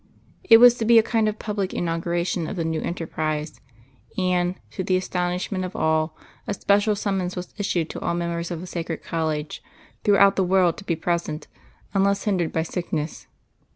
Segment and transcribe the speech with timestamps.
[0.43, 3.61] It was to be a kind of public inauguration of the new enterprise;
[4.17, 8.61] and, to the astonishment of all, a special summons was issued to all members of
[8.61, 9.61] the Sacred College
[10.03, 11.47] throughout the world to be present,
[11.93, 13.27] unless hindered by sickness.